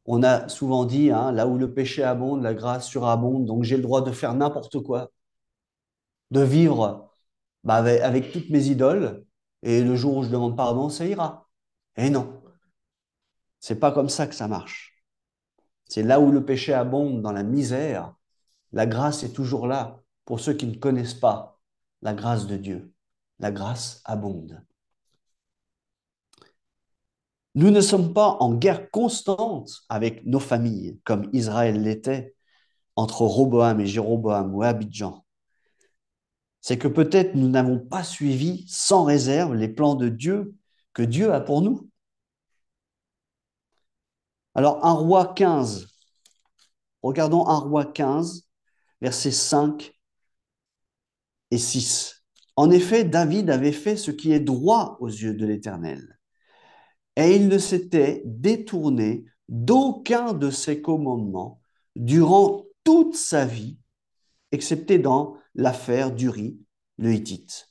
[0.06, 3.76] on a souvent dit, hein, là où le péché abonde, la grâce surabonde, donc j'ai
[3.76, 5.10] le droit de faire n'importe quoi,
[6.30, 7.10] de vivre
[7.64, 9.24] bah, avec, toutes mes idoles,
[9.62, 11.48] et le jour où je demande pardon, ça ira.
[11.96, 12.42] Et non,
[13.60, 15.04] c'est pas comme ça que ça marche.
[15.86, 18.14] C'est là où le péché abonde, dans la misère,
[18.72, 21.60] la grâce est toujours là pour ceux qui ne connaissent pas
[22.02, 22.92] la grâce de Dieu
[23.40, 24.62] la grâce abonde.
[27.54, 32.36] Nous ne sommes pas en guerre constante avec nos familles, comme Israël l'était
[32.96, 35.24] entre Roboam et Jéroboam ou Abidjan.
[36.60, 40.54] c'est que peut-être nous n'avons pas suivi sans réserve les plans de Dieu
[40.92, 41.88] que Dieu a pour nous.
[44.54, 45.88] Alors, un roi 15,
[47.02, 48.46] regardons un roi 15,
[49.00, 49.92] versets 5
[51.50, 52.19] et 6.
[52.60, 56.18] En effet, David avait fait ce qui est droit aux yeux de l'Éternel,
[57.16, 61.62] et il ne s'était détourné d'aucun de ses commandements
[61.96, 63.78] durant toute sa vie,
[64.52, 66.60] excepté dans l'affaire d'Uri,
[66.98, 67.70] le Hittite.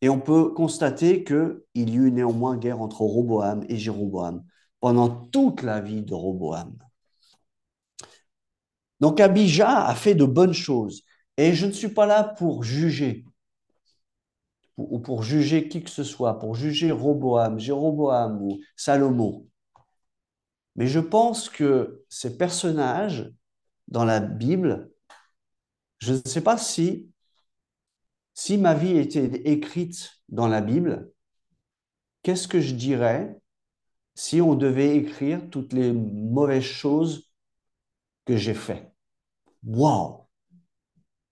[0.00, 4.44] Et on peut constater qu'il y eut néanmoins guerre entre Roboam et Jéroboam
[4.78, 6.78] pendant toute la vie de Roboam.
[9.00, 11.02] Donc Abijah a fait de bonnes choses.
[11.36, 13.24] Et je ne suis pas là pour juger,
[14.76, 19.46] ou pour juger qui que ce soit, pour juger Roboam, Jéroboam ou Salomon.
[20.76, 23.32] Mais je pense que ces personnages
[23.88, 24.90] dans la Bible,
[25.98, 27.10] je ne sais pas si,
[28.34, 31.10] si ma vie était écrite dans la Bible,
[32.22, 33.40] qu'est-ce que je dirais
[34.14, 37.30] si on devait écrire toutes les mauvaises choses
[38.26, 38.92] que j'ai faites?
[39.64, 40.23] Waouh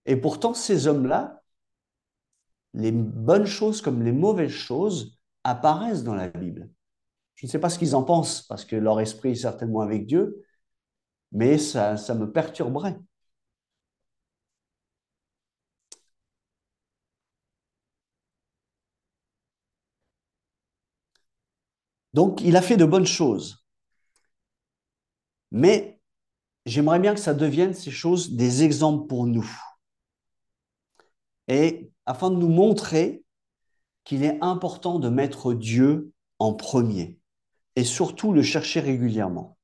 [0.05, 1.41] Et pourtant, ces hommes-là,
[2.73, 6.69] les bonnes choses comme les mauvaises choses apparaissent dans la Bible.
[7.35, 10.05] Je ne sais pas ce qu'ils en pensent, parce que leur esprit est certainement avec
[10.07, 10.45] Dieu,
[11.31, 12.97] mais ça, me perturberait.
[22.13, 23.65] Donc, il a fait de bonnes choses.
[25.51, 26.01] Mais
[26.65, 29.49] j'aimerais bien que ça devienne ces choses des exemples pour nous.
[31.47, 33.23] Et afin de nous montrer
[34.03, 37.19] qu'il est important de mettre Dieu en premier
[37.75, 39.57] et surtout le chercher régulièrement.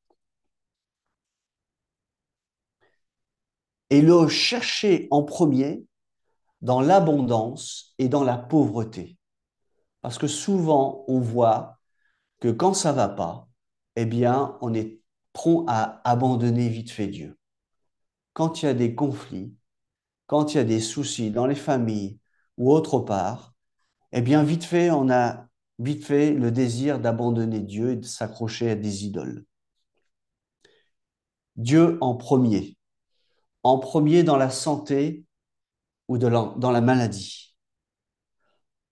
[3.89, 5.85] Et le chercher en premier
[6.61, 9.17] dans l'abondance et dans la pauvreté.
[10.01, 11.79] Parce que souvent, on voit
[12.39, 13.47] que quand ça va pas,
[13.95, 14.99] eh bien, on est
[15.33, 17.37] prompt à abandonner vite fait Dieu.
[18.33, 19.53] Quand il y a des conflits,
[20.29, 22.19] quand il y a des soucis dans les familles
[22.59, 23.55] ou autre part,
[24.11, 25.47] eh bien, vite fait, on a
[25.79, 29.43] vite fait le désir d'abandonner Dieu et de s'accrocher à des idoles.
[31.55, 32.77] Dieu en premier,
[33.63, 35.25] en premier dans la santé
[36.07, 37.55] ou dans la maladie.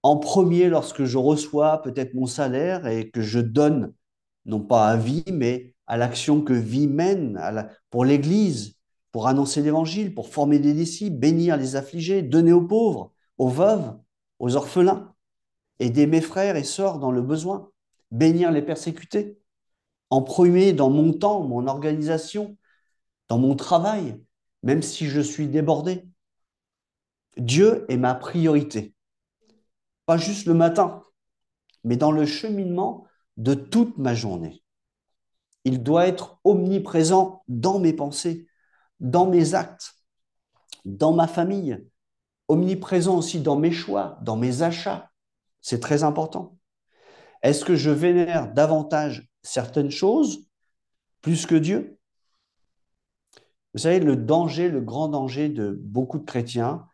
[0.01, 3.93] En premier lorsque je reçois peut-être mon salaire et que je donne,
[4.45, 7.39] non pas à vie, mais à l'action que vie mène
[7.91, 8.76] pour l'Église,
[9.11, 13.97] pour annoncer l'Évangile, pour former des disciples, bénir les affligés, donner aux pauvres, aux veuves,
[14.39, 15.13] aux orphelins
[15.79, 17.71] aider mes frères et sœurs dans le besoin,
[18.11, 19.39] bénir les persécutés,
[20.09, 22.57] en premier dans mon temps, mon organisation,
[23.27, 24.21] dans mon travail,
[24.63, 26.07] même si je suis débordé.
[27.37, 28.95] Dieu est ma priorité.
[30.05, 31.03] Pas juste le matin,
[31.83, 34.63] mais dans le cheminement de toute ma journée.
[35.65, 38.46] Il doit être omniprésent dans mes pensées,
[38.99, 39.93] dans mes actes,
[40.85, 41.85] dans ma famille,
[42.47, 45.11] omniprésent aussi dans mes choix, dans mes achats,
[45.61, 46.57] c'est très important.
[47.43, 50.47] Est-ce que je vénère davantage certaines choses
[51.21, 51.99] plus que Dieu?
[53.73, 56.87] Vous savez, le danger, le grand danger de beaucoup de chrétiens,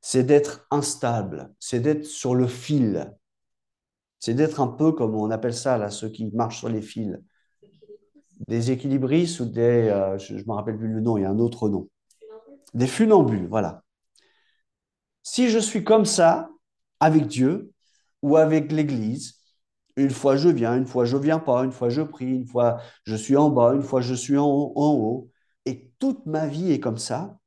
[0.00, 3.14] c'est d'être instable, c'est d'être sur le fil.
[4.20, 7.18] C'est d'être un peu comme on appelle ça, là, ceux qui marchent sur les fils.
[8.46, 9.88] Des équilibristes ou des.
[9.88, 11.88] Euh, je ne me rappelle plus le nom, il y a un autre nom.
[12.74, 13.82] Des funambules, voilà.
[15.22, 16.48] Si je suis comme ça
[17.00, 17.72] avec Dieu,
[18.22, 19.34] ou avec l'Église.
[19.96, 22.80] Une fois je viens, une fois je viens pas, une fois je prie, une fois
[23.04, 25.30] je suis en bas, une fois je suis en, en haut.
[25.66, 27.38] Et toute ma vie est comme ça.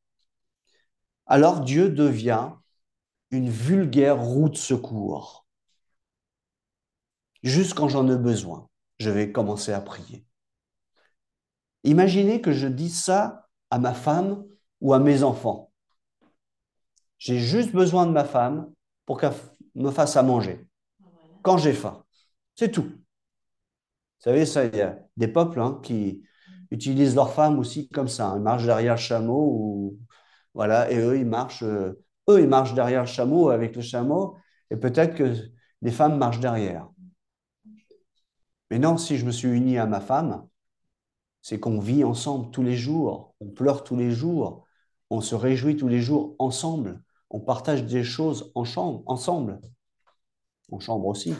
[1.26, 2.52] Alors Dieu devient
[3.32, 5.48] une vulgaire roue de secours.
[7.44, 8.68] Juste quand j'en ai besoin,
[9.00, 10.26] je vais commencer à prier.
[11.84, 14.44] Imaginez que je dise ça à ma femme
[14.82, 15.72] ou à mes enfants.
[17.18, 18.72] J'ai juste besoin de ma femme
[19.06, 19.34] pour qu'elle
[19.76, 20.68] me fasse à manger
[21.42, 22.04] quand j'ai faim.
[22.56, 22.84] C'est tout.
[22.84, 23.00] Vous
[24.20, 26.24] savez, ça, il y a des peuples hein, qui
[26.70, 28.28] utilisent leurs femmes aussi comme ça.
[28.28, 28.38] Hein.
[28.38, 30.00] Ils marchent derrière le chameau ou
[30.54, 34.38] voilà, et eux ils marchent, euh, eux ils marchent derrière le chameau avec le chameau,
[34.70, 35.34] et peut-être que
[35.82, 36.90] les femmes marchent derrière.
[38.70, 40.48] Mais non, si je me suis uni à ma femme,
[41.42, 44.68] c'est qu'on vit ensemble tous les jours, on pleure tous les jours,
[45.10, 49.60] on se réjouit tous les jours ensemble, on partage des choses en chambre, ensemble,
[50.72, 51.34] en chambre aussi.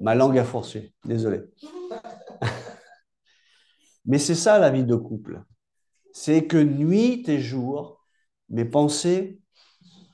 [0.00, 1.40] Ma langue a forcé, désolé.
[4.04, 5.42] Mais c'est ça la vie de couple.
[6.12, 8.04] c'est que nuit et jour,
[8.50, 9.40] mes pensées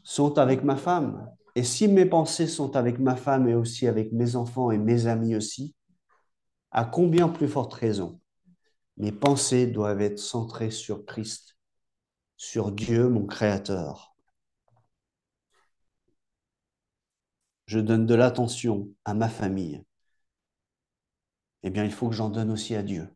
[0.02, 1.30] sont avec ma femme.
[1.60, 5.06] Et si mes pensées sont avec ma femme et aussi avec mes enfants et mes
[5.08, 5.74] amis aussi,
[6.70, 8.18] à combien plus forte raison
[8.96, 11.58] mes pensées doivent être centrées sur Christ,
[12.38, 14.16] sur Dieu, mon Créateur?
[17.66, 19.84] Je donne de l'attention à ma famille.
[21.62, 23.14] Eh bien, il faut que j'en donne aussi à Dieu.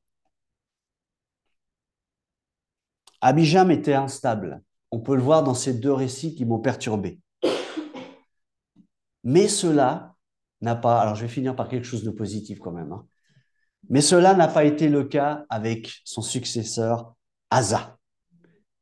[3.22, 4.62] Abijam était instable.
[4.90, 7.23] On peut le voir dans ces deux récits qui m'ont perturbé.
[9.24, 10.14] Mais cela
[10.60, 13.06] n'a pas, alors je vais finir par quelque chose de positif quand même, hein.
[13.88, 17.14] mais cela n'a pas été le cas avec son successeur,
[17.50, 17.98] Asa.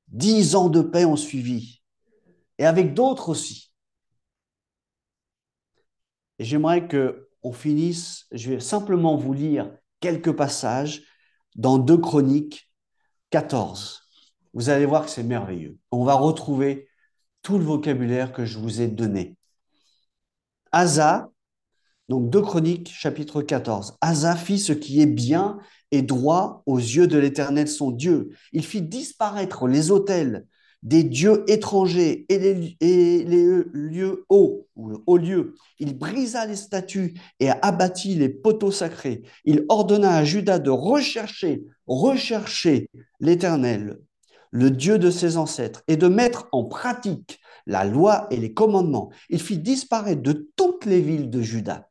[0.08, 1.82] Dix ans de paix ont suivi,
[2.58, 3.72] et avec d'autres aussi.
[6.38, 11.02] Et j'aimerais que on finisse, je vais simplement vous lire quelques passages
[11.56, 12.70] dans deux Chroniques
[13.30, 14.02] 14.
[14.54, 15.78] Vous allez voir que c'est merveilleux.
[15.90, 16.88] On va retrouver
[17.42, 19.36] tout le vocabulaire que je vous ai donné.
[20.72, 21.30] Asa,
[22.08, 23.96] donc 2 Chroniques, chapitre 14.
[24.00, 25.58] Asa fit ce qui est bien
[25.90, 28.30] et droit aux yeux de l'Éternel son Dieu.
[28.52, 30.46] Il fit disparaître les autels
[30.82, 35.54] des dieux étrangers et les, lieux hauts, ou hauts lieux.
[35.78, 39.22] Il brisa les statues et abattit les poteaux sacrés.
[39.44, 43.98] Il ordonna à Judas de rechercher, rechercher l'Éternel,
[44.50, 49.10] le Dieu de ses ancêtres, et de mettre en pratique la loi et les commandements.
[49.28, 51.88] Il fit disparaître de toutes les villes de Juda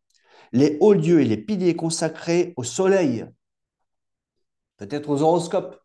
[0.52, 3.26] les hauts lieux et les piliers consacrés au soleil,
[4.78, 5.78] peut-être aux horoscopes.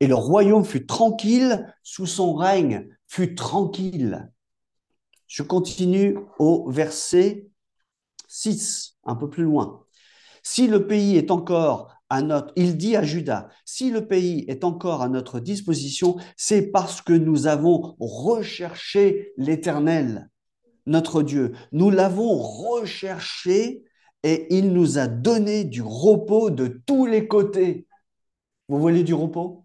[0.00, 4.30] Et le royaume fut tranquille sous son règne, fut tranquille.
[5.26, 7.48] Je continue au verset
[8.28, 9.84] 6, un peu plus loin.
[10.42, 11.93] Si le pays est encore
[12.56, 17.12] il dit à Judas, si le pays est encore à notre disposition, c'est parce que
[17.12, 20.30] nous avons recherché l'Éternel,
[20.86, 21.52] notre Dieu.
[21.72, 23.82] Nous l'avons recherché
[24.22, 27.86] et il nous a donné du repos de tous les côtés.
[28.68, 29.64] Vous voulez du repos?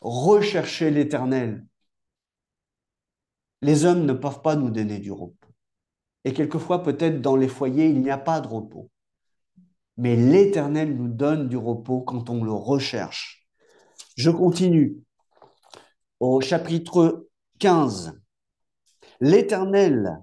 [0.00, 1.66] Rechercher l'Éternel.
[3.62, 5.34] Les hommes ne peuvent pas nous donner du repos.
[6.24, 8.90] Et quelquefois, peut-être dans les foyers, il n'y a pas de repos
[9.98, 13.46] mais l'Éternel nous donne du repos quand on le recherche.
[14.16, 14.96] Je continue
[16.20, 17.28] au chapitre
[17.58, 18.18] 15.
[19.20, 20.22] L'Éternel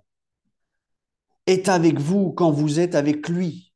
[1.45, 3.73] est avec vous quand vous êtes avec lui.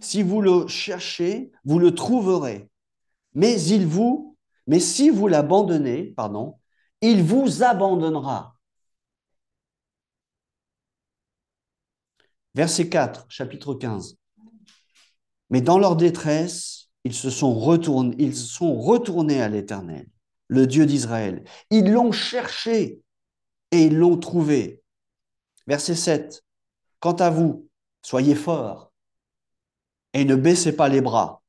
[0.00, 2.70] Si vous le cherchez, vous le trouverez.
[3.34, 6.58] Mais il vous, mais si vous l'abandonnez, pardon,
[7.02, 8.56] il vous abandonnera.
[12.54, 14.19] Verset 4, chapitre 15.
[15.50, 20.06] Mais dans leur détresse, ils se sont retournés, à l'Éternel,
[20.48, 21.44] le Dieu d'Israël.
[21.70, 23.00] Ils l'ont cherché
[23.70, 24.82] et ils l'ont trouvé.
[25.66, 26.44] Verset 7.
[27.00, 27.68] Quant à vous,
[28.02, 28.92] soyez forts
[30.12, 31.42] et ne baissez pas les bras.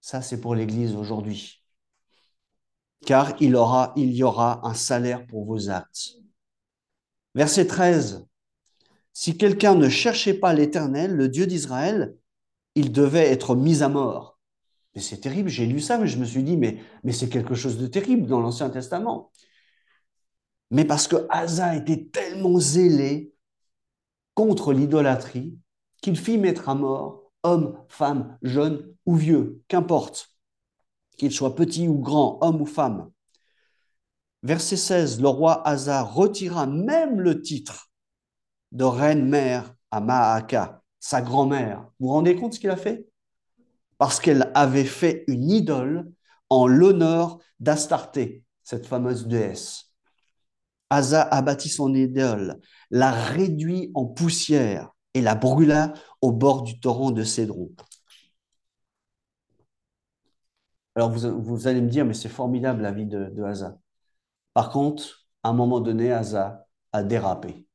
[0.00, 1.62] Ça, c'est pour l'Église aujourd'hui.
[3.04, 6.16] Car il, aura, il y aura un salaire pour vos actes.
[7.34, 8.26] Verset 13.
[9.12, 12.16] Si quelqu'un ne cherchait pas l'Éternel, le Dieu d'Israël,
[12.76, 14.38] il devait être mis à mort.
[14.94, 16.78] Mais c'est terrible, j'ai lu ça, mais je me suis dit, mais,
[17.12, 19.32] c'est quelque chose de terrible dans l'Ancien Testament.
[20.70, 23.32] Mais parce que Asa était tellement zélé
[24.34, 25.58] contre l'idolâtrie
[26.02, 30.30] qu'il fit mettre à mort homme, femme, jeune ou vieux, qu'importe,
[31.16, 33.10] qu'il soit petit ou grand, homme ou femme.
[34.42, 37.90] Verset 16, le roi Asa retira même le titre
[38.72, 41.88] de reine-mère à Maaka sa grand-mère.
[41.98, 43.06] Vous vous rendez compte ce qu'il a fait?
[43.98, 46.10] Parce qu'elle avait fait une idole
[46.50, 49.92] en l'honneur d'Astarté, cette fameuse déesse.
[50.90, 57.10] Asa abattit son idole, la réduit en poussière et la brûla au bord du torrent
[57.10, 57.70] de Cédron.
[60.94, 63.44] Alors vous, allez me dire, mais c'est formidable la vie de, de.
[64.54, 67.65] Par contre, à un moment donné, Asa a dérapé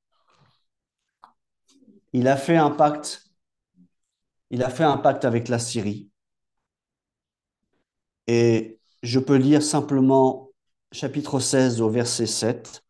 [2.14, 3.24] il a fait un pacte.
[4.54, 6.10] A avec la Syrie.
[8.28, 10.50] Et je peux lire simplement
[10.92, 12.84] chapitre 16 au verset 7.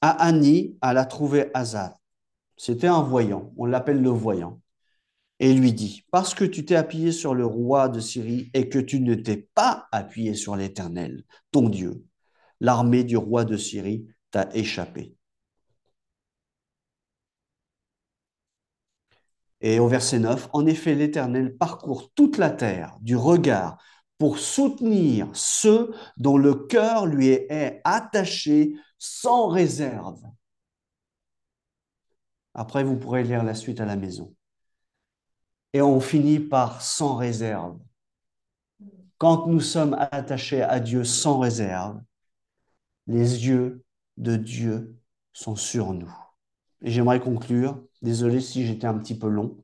[0.00, 1.98] Ahani alla trouver Asa.
[2.56, 4.60] C'était un voyant, on l'appelle le voyant.
[5.40, 8.78] Et lui dit, parce que tu t'es appuyé sur le roi de Syrie et que
[8.78, 12.04] tu ne t'es pas appuyé sur l'Éternel, ton Dieu,
[12.60, 15.16] l'armée du roi de Syrie t'a échappé.
[19.66, 23.82] Et au verset 9, en effet, l'Éternel parcourt toute la terre du regard
[24.18, 30.20] pour soutenir ceux dont le cœur lui est attaché sans réserve.
[32.52, 34.34] Après, vous pourrez lire la suite à la maison.
[35.72, 37.78] Et on finit par sans réserve.
[39.16, 42.02] Quand nous sommes attachés à Dieu sans réserve,
[43.06, 43.82] les yeux
[44.18, 44.94] de Dieu
[45.32, 46.14] sont sur nous.
[46.84, 49.56] J'aimerais conclure, désolé si j'étais un petit peu long.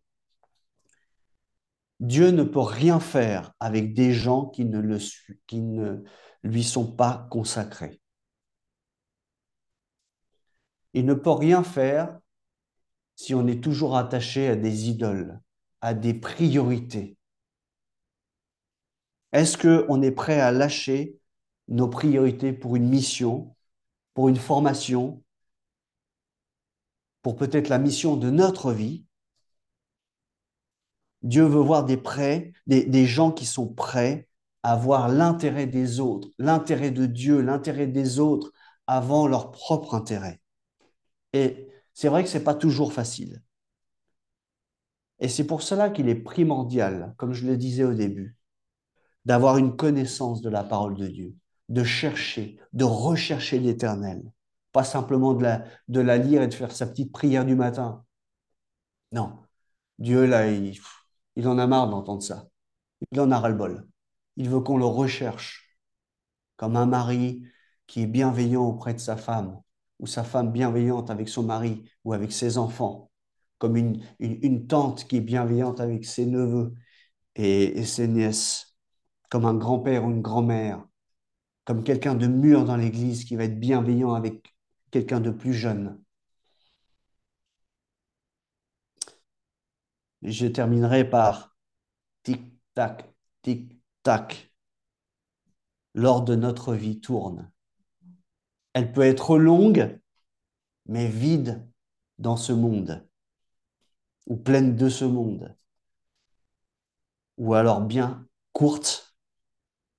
[2.00, 4.98] Dieu ne peut rien faire avec des gens qui ne,
[5.46, 6.02] qui ne
[6.42, 8.00] lui sont pas consacrés.
[10.94, 12.18] Il ne peut rien faire
[13.16, 15.38] si on est toujours attaché à des idoles,
[15.82, 17.18] à des priorités.
[19.32, 21.18] Est-ce qu'on est prêt à lâcher
[21.68, 23.54] nos priorités pour une mission,
[24.14, 25.22] pour une formation,
[27.22, 29.04] pour peut-être la mission de notre vie
[31.22, 34.28] Dieu veut voir des prêts, des, des gens qui sont prêts
[34.62, 38.52] à voir l'intérêt des autres, l'intérêt de Dieu, l'intérêt des autres
[38.86, 40.40] avant leur propre intérêt.
[41.32, 43.42] Et c'est vrai que ce n'est pas toujours facile.
[45.18, 48.36] Et c'est pour cela qu'il est primordial, comme je le disais au début,
[49.26, 51.34] d'avoir une connaissance de la parole de Dieu,
[51.68, 54.22] de chercher, de rechercher l'éternel,
[54.72, 58.04] pas simplement de la, de la lire et de faire sa petite prière du matin.
[59.12, 59.38] Non,
[59.98, 60.78] Dieu, là, il,
[61.36, 62.48] il en a marre d'entendre ça.
[63.12, 63.88] Il en a ras-le-bol.
[64.36, 65.76] Il veut qu'on le recherche,
[66.56, 67.42] comme un mari
[67.86, 69.60] qui est bienveillant auprès de sa femme,
[69.98, 73.10] ou sa femme bienveillante avec son mari ou avec ses enfants,
[73.58, 76.74] comme une, une, tante qui est bienveillante avec ses neveux
[77.36, 78.76] et, ses nièces,
[79.30, 80.84] comme un grand-père ou une grand-mère,
[81.64, 84.54] comme quelqu'un de mûr dans l'Église qui va être bienveillant avec
[84.90, 86.00] quelqu'un de plus jeune.
[90.22, 91.56] je terminerai par
[92.22, 93.12] tic-tac,
[93.42, 94.54] tic-tac.
[95.94, 97.50] Lors de notre vie tourne.
[98.74, 100.00] Elle peut être longue,
[100.86, 101.68] mais vide
[102.18, 103.08] dans ce monde,
[104.26, 105.56] ou pleine de ce monde,
[107.38, 109.16] ou alors bien courte,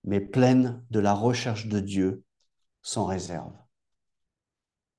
[0.05, 2.23] mais pleine de la recherche de Dieu
[2.81, 3.60] sans réserve.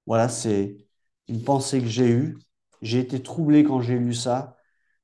[0.07, 0.76] Voilà, c'est
[1.28, 2.38] une pensée que j'ai eue.
[2.82, 4.57] J'ai été troublé quand j'ai lu ça,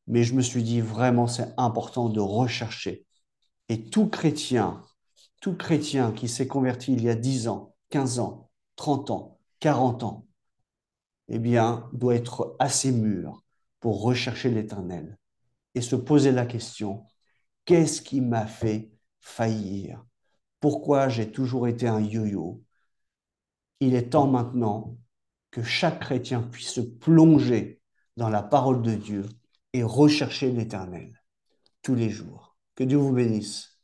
[0.06, 3.06] mais je me suis dit vraiment c'est important de rechercher.
[3.68, 4.82] Et tout chrétien,
[5.42, 10.04] tout chrétien qui s'est converti il y a 10 ans, 15 ans, 30 ans, 40
[10.04, 10.26] ans,
[11.28, 13.42] eh bien, doit être assez mûr
[13.80, 15.18] pour rechercher l'éternel
[15.74, 17.06] et se poser la question,
[17.66, 18.90] qu'est-ce qui m'a fait
[19.20, 20.04] faillir?
[20.60, 22.62] Pourquoi j'ai toujours été un yo-yo?
[23.80, 24.98] Il est temps maintenant
[25.50, 27.80] que chaque chrétien puisse se plonger
[28.16, 29.24] dans la parole de Dieu
[29.72, 31.22] et rechercher l'éternel
[31.82, 32.56] tous les jours.
[32.74, 33.80] Que Dieu vous bénisse.